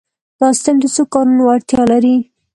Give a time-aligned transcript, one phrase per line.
[0.39, 2.15] دا سیسټم د څو کارونو وړتیا لري.